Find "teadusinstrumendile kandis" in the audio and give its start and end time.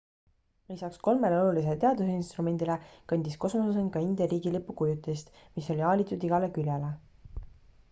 1.83-3.37